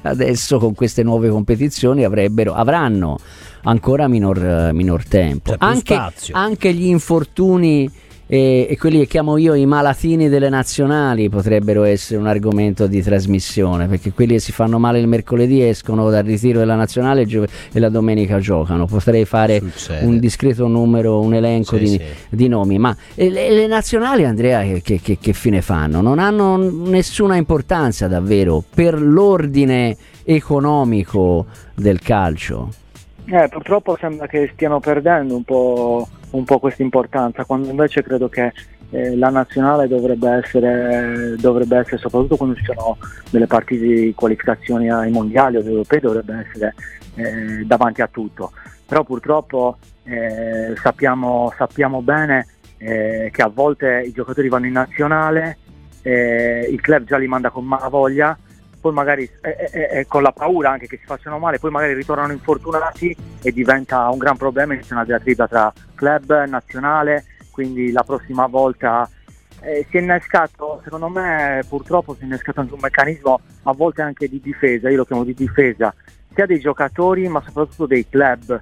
adesso 0.03 0.59
con 0.59 0.75
queste 0.75 1.03
nuove 1.03 1.29
competizioni 1.29 2.05
avranno 2.05 3.19
ancora 3.63 4.09
minor, 4.09 4.73
minor 4.73 5.05
tempo. 5.07 5.55
Anche, 5.59 5.99
anche 6.33 6.73
gli 6.73 6.87
infortuni 6.87 7.91
e, 8.33 8.69
e, 8.71 8.79
quelli 8.79 9.01
che 9.01 9.07
chiamo 9.09 9.39
io 9.39 9.55
i 9.55 9.67
malatini 9.67 10.29
delle 10.29 10.49
nazionali 10.49 11.29
potrebbero 11.29 11.83
essere 11.83 12.21
un 12.21 12.29
argomento 12.29 12.87
di 12.87 13.03
trasmissione 13.03 13.89
perché 13.89 14.13
quelli 14.13 14.35
che 14.35 14.39
si 14.39 14.53
fanno 14.53 14.79
male 14.79 15.01
il 15.01 15.09
mercoledì 15.09 15.65
escono 15.65 16.09
dal 16.11 16.23
ritiro 16.23 16.61
della 16.61 16.77
nazionale 16.77 17.23
e 17.23 17.81
la 17.81 17.89
domenica 17.89 18.39
giocano 18.39 18.87
potrei 18.87 19.25
fare 19.25 19.59
Succede. 19.59 20.07
un 20.07 20.21
discreto 20.21 20.69
numero 20.69 21.19
un 21.19 21.35
elenco 21.35 21.77
sì, 21.77 21.83
di, 21.83 21.89
sì. 21.89 22.01
di, 22.29 22.47
nomi 22.47 22.79
ma 22.79 22.97
le, 23.17 23.51
le 23.51 23.67
nazionali 23.67 24.25
Andrea 24.25 24.63
che, 24.81 25.01
che, 25.03 25.19
che 25.21 25.33
fine 25.33 25.61
fanno? 25.61 26.01
non 26.01 26.21
hanno 26.21 26.57
nessuna 26.57 27.35
importanza 27.35 28.07
davvero 28.07 28.63
per 28.73 29.03
l'ordine 29.03 29.97
economico 30.23 31.47
del 31.75 31.99
calcio 31.99 32.69
eh, 33.25 33.49
purtroppo 33.49 33.97
sembra 34.01 34.29
che 34.29 34.51
stiano 34.55 34.79
perdendo 34.79 35.35
un 35.35 35.43
po' 35.43 36.07
un 36.31 36.45
po' 36.45 36.59
questa 36.59 36.83
importanza, 36.83 37.45
quando 37.45 37.69
invece 37.69 38.03
credo 38.03 38.29
che 38.29 38.53
eh, 38.91 39.17
la 39.17 39.31
nazionale 39.31 39.89
dovrebbe 39.89 40.31
essere, 40.31 41.37
dovrebbe 41.39 41.79
essere, 41.79 41.99
soprattutto 41.99 42.37
quando 42.37 42.57
ci 42.57 42.65
sono 42.65 42.99
delle 43.31 43.47
partite 43.47 43.85
di 43.85 44.15
qualificazioni 44.15 44.91
ai 44.91 45.11
mondiali 45.11 45.57
o 45.57 45.63
europei, 45.63 46.01
dovrebbe 46.01 46.47
essere 46.47 46.75
eh, 47.15 47.65
davanti 47.65 48.03
a 48.03 48.09
tutto. 48.09 48.53
Però 48.87 49.05
purtroppo 49.05 49.79
eh, 50.05 50.75
sappiamo, 50.77 51.53
sappiamo, 51.57 52.03
bene 52.03 52.47
eh, 52.79 53.31
che 53.33 53.43
a 53.43 53.49
volte 53.53 54.03
i 54.07 54.13
giocatori 54.13 54.49
vanno 54.49 54.67
in 54.67 54.73
nazionale, 54.73 55.59
eh, 56.03 56.69
il 56.71 56.81
club 56.81 57.05
già 57.05 57.17
li 57.19 57.29
manda 57.29 57.51
con 57.51 57.65
malavoglia 57.65 58.37
poi 58.81 58.93
magari 58.93 59.31
eh, 59.43 60.07
con 60.09 60.23
la 60.23 60.33
paura 60.33 60.71
anche 60.71 60.87
che 60.87 60.97
si 60.97 61.05
facciano 61.05 61.39
male, 61.39 61.59
poi 61.59 61.71
magari 61.71 61.95
ritornano 61.95 62.33
infortunati 62.33 63.15
e 63.43 63.53
diventa 63.53 64.09
un 64.09 64.19
gran 64.19 64.37
problema 64.37 64.75
inizia 64.75 64.97
una 64.97 65.05
diatriba 65.05 65.47
tra 65.47 65.73
club, 65.95 66.45
nazionale, 66.47 67.25
quindi 67.51 67.93
la 67.93 68.03
prossima 68.03 68.47
volta 68.47 69.09
eh, 69.61 69.87
si 69.91 69.99
è 69.99 70.01
innescato, 70.01 70.81
secondo 70.83 71.09
me 71.09 71.63
purtroppo 71.69 72.15
si 72.15 72.23
è 72.23 72.25
innescato 72.25 72.61
anche 72.61 72.75
un 72.75 72.81
meccanismo 72.81 73.41
a 73.65 73.73
volte 73.73 74.03
anche 74.03 74.29
di 74.29 74.41
difesa, 74.41 74.89
io 74.89 74.97
lo 74.97 75.05
chiamo 75.05 75.25
di 75.25 75.35
difesa, 75.35 75.95
sia 76.33 76.47
dei 76.47 76.61
giocatori 76.61 77.29
ma 77.29 77.43
soprattutto 77.45 77.87
dei 77.87 78.09
club 78.09 78.61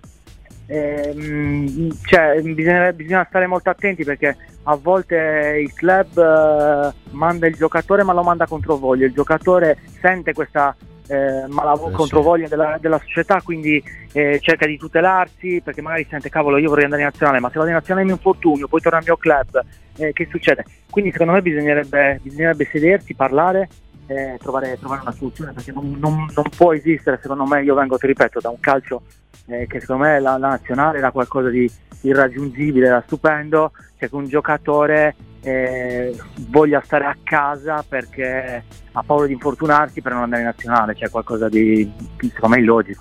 Ehm, 0.71 1.89
cioè, 2.05 2.41
bisogna, 2.43 2.93
bisogna, 2.93 3.27
stare 3.27 3.47
molto 3.47 3.71
attenti 3.71 4.05
perché 4.05 4.37
a 4.65 4.77
volte 4.77 5.61
il 5.63 5.73
club 5.73 6.19
eh, 6.19 6.93
manda 7.13 7.47
il 7.47 7.55
giocatore 7.55 8.03
ma 8.03 8.13
lo 8.13 8.23
manda 8.23 8.47
contro 8.47 8.77
voglia, 8.77 9.07
il 9.07 9.15
giocatore 9.15 9.79
sente 9.99 10.35
questa, 10.35 10.77
eh, 11.07 11.47
ma 11.49 11.65
la 11.65 11.73
eh, 11.73 11.91
controvoglia 11.91 12.45
sì. 12.45 12.51
della, 12.51 12.77
della, 12.79 12.99
società, 12.99 13.41
quindi 13.43 13.83
eh, 14.13 14.39
cerca 14.43 14.67
di 14.67 14.77
tutelarsi 14.77 15.63
perché 15.65 15.81
magari 15.81 16.07
sente 16.09 16.29
cavolo 16.29 16.59
io 16.59 16.69
vorrei 16.69 16.85
andare 16.85 17.01
in 17.01 17.09
nazionale, 17.09 17.41
ma 17.41 17.49
se 17.49 17.55
vado 17.57 17.71
in 17.71 17.77
nazionale 17.77 18.05
mi 18.05 18.13
infortunio, 18.13 18.69
poi 18.69 18.83
torno 18.83 18.99
al 18.99 19.05
mio 19.07 19.17
club, 19.17 19.65
eh, 19.97 20.13
che 20.13 20.29
succede? 20.31 20.67
Quindi 20.91 21.13
secondo 21.13 21.33
me 21.33 21.41
bisognerebbe, 21.41 22.21
bisognerebbe 22.23 22.69
sedersi, 22.71 23.15
parlare, 23.15 23.69
eh, 24.09 24.39
trovare, 24.41 24.79
trovare, 24.79 25.03
una 25.03 25.13
soluzione 25.13 25.53
perché 25.53 25.71
non, 25.71 25.97
non, 26.01 26.27
non, 26.35 26.45
può 26.57 26.73
esistere, 26.73 27.19
secondo 27.21 27.45
me, 27.45 27.63
io 27.63 27.75
vengo, 27.75 27.97
ti 27.97 28.07
ripeto, 28.07 28.41
da 28.41 28.49
un 28.49 28.59
calcio 28.59 29.03
eh, 29.47 29.67
che 29.67 29.81
secondo 29.81 30.05
me 30.05 30.19
la, 30.19 30.37
la 30.39 30.49
nazionale 30.49 30.99
era 30.99 31.13
qualcosa 31.13 31.51
di 31.51 31.71
irraggiungibile, 32.03 32.87
era 32.87 33.03
stupendo, 33.05 33.73
cioè 33.99 34.09
che 34.09 34.15
un 34.15 34.27
giocatore 34.27 35.15
eh, 35.43 36.17
voglia 36.49 36.81
stare 36.85 37.05
a 37.05 37.17
casa 37.23 37.85
perché 37.87 38.65
ha 38.93 39.03
paura 39.03 39.27
di 39.27 39.33
infortunarsi 39.33 40.01
per 40.01 40.13
non 40.13 40.23
andare 40.23 40.43
in 40.43 40.49
nazionale, 40.49 40.95
cioè 40.95 41.11
qualcosa 41.11 41.49
di 41.49 41.91
secondo 42.19 42.57
me 42.57 42.63
illogico. 42.63 42.97